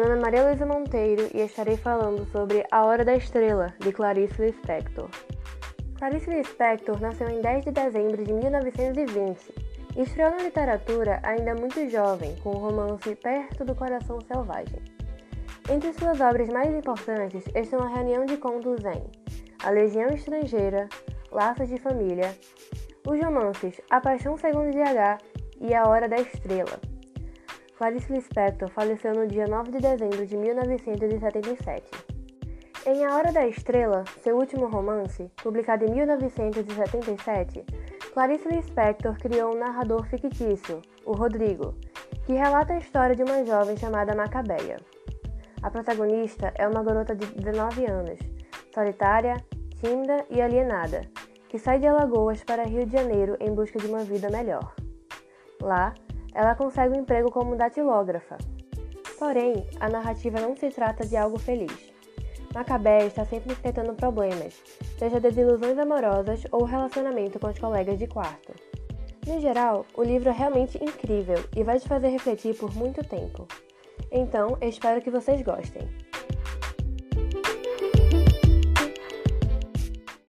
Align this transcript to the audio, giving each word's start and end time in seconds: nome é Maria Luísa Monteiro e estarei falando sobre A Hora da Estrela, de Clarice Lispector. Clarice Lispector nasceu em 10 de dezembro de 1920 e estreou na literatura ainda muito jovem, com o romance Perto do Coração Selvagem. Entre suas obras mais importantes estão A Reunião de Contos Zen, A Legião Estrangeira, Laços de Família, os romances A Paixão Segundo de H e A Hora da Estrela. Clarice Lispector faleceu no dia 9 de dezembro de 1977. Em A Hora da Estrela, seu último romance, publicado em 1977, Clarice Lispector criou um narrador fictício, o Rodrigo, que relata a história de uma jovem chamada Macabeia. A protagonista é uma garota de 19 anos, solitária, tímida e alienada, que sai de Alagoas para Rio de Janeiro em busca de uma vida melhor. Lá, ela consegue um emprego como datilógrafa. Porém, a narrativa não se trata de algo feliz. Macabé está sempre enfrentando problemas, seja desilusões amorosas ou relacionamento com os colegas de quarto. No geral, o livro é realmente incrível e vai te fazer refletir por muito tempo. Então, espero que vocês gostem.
nome 0.00 0.18
é 0.18 0.20
Maria 0.20 0.44
Luísa 0.44 0.66
Monteiro 0.66 1.30
e 1.32 1.40
estarei 1.40 1.76
falando 1.76 2.26
sobre 2.30 2.66
A 2.70 2.84
Hora 2.84 3.04
da 3.04 3.14
Estrela, 3.14 3.72
de 3.80 3.92
Clarice 3.92 4.40
Lispector. 4.42 5.08
Clarice 5.98 6.28
Lispector 6.28 7.00
nasceu 7.00 7.28
em 7.28 7.40
10 7.40 7.64
de 7.64 7.70
dezembro 7.70 8.22
de 8.22 8.32
1920 8.32 9.54
e 9.96 10.02
estreou 10.02 10.32
na 10.32 10.42
literatura 10.42 11.20
ainda 11.22 11.54
muito 11.54 11.88
jovem, 11.88 12.36
com 12.42 12.50
o 12.50 12.58
romance 12.58 13.14
Perto 13.14 13.64
do 13.64 13.74
Coração 13.74 14.18
Selvagem. 14.20 14.82
Entre 15.70 15.92
suas 15.94 16.20
obras 16.20 16.48
mais 16.48 16.74
importantes 16.74 17.44
estão 17.54 17.80
A 17.80 17.88
Reunião 17.88 18.26
de 18.26 18.36
Contos 18.36 18.82
Zen, 18.82 19.02
A 19.64 19.70
Legião 19.70 20.08
Estrangeira, 20.10 20.88
Laços 21.32 21.68
de 21.68 21.78
Família, 21.78 22.36
os 23.06 23.18
romances 23.24 23.80
A 23.88 24.00
Paixão 24.00 24.36
Segundo 24.36 24.70
de 24.70 24.82
H 24.82 25.18
e 25.60 25.74
A 25.74 25.88
Hora 25.88 26.08
da 26.08 26.16
Estrela. 26.16 26.95
Clarice 27.76 28.10
Lispector 28.10 28.70
faleceu 28.70 29.12
no 29.12 29.26
dia 29.26 29.46
9 29.46 29.72
de 29.72 29.80
dezembro 29.80 30.24
de 30.24 30.34
1977. 30.34 31.90
Em 32.86 33.04
A 33.04 33.14
Hora 33.14 33.30
da 33.30 33.46
Estrela, 33.46 34.02
seu 34.22 34.38
último 34.38 34.66
romance, 34.66 35.30
publicado 35.42 35.84
em 35.84 35.90
1977, 35.90 37.66
Clarice 38.14 38.48
Lispector 38.48 39.18
criou 39.18 39.54
um 39.54 39.58
narrador 39.58 40.06
fictício, 40.06 40.80
o 41.04 41.12
Rodrigo, 41.12 41.74
que 42.24 42.32
relata 42.32 42.72
a 42.72 42.78
história 42.78 43.14
de 43.14 43.22
uma 43.22 43.44
jovem 43.44 43.76
chamada 43.76 44.16
Macabeia. 44.16 44.78
A 45.62 45.70
protagonista 45.70 46.54
é 46.54 46.66
uma 46.66 46.82
garota 46.82 47.14
de 47.14 47.26
19 47.26 47.84
anos, 47.84 48.18
solitária, 48.72 49.36
tímida 49.82 50.24
e 50.30 50.40
alienada, 50.40 51.02
que 51.46 51.58
sai 51.58 51.78
de 51.78 51.86
Alagoas 51.86 52.42
para 52.42 52.64
Rio 52.64 52.86
de 52.86 52.92
Janeiro 52.92 53.36
em 53.38 53.54
busca 53.54 53.78
de 53.78 53.86
uma 53.86 54.02
vida 54.02 54.30
melhor. 54.30 54.74
Lá, 55.60 55.92
ela 56.36 56.54
consegue 56.54 56.94
um 56.94 57.00
emprego 57.00 57.30
como 57.30 57.56
datilógrafa. 57.56 58.36
Porém, 59.18 59.66
a 59.80 59.88
narrativa 59.88 60.38
não 60.38 60.54
se 60.54 60.68
trata 60.68 61.06
de 61.06 61.16
algo 61.16 61.38
feliz. 61.38 61.72
Macabé 62.54 63.06
está 63.06 63.24
sempre 63.24 63.52
enfrentando 63.52 63.94
problemas, 63.94 64.62
seja 64.98 65.18
desilusões 65.18 65.78
amorosas 65.78 66.46
ou 66.52 66.64
relacionamento 66.64 67.38
com 67.38 67.48
os 67.48 67.58
colegas 67.58 67.98
de 67.98 68.06
quarto. 68.06 68.52
No 69.26 69.40
geral, 69.40 69.86
o 69.94 70.02
livro 70.02 70.28
é 70.28 70.32
realmente 70.32 70.82
incrível 70.82 71.42
e 71.56 71.64
vai 71.64 71.80
te 71.80 71.88
fazer 71.88 72.08
refletir 72.08 72.54
por 72.54 72.74
muito 72.74 73.02
tempo. 73.02 73.48
Então, 74.12 74.58
espero 74.60 75.00
que 75.00 75.10
vocês 75.10 75.40
gostem. 75.42 75.88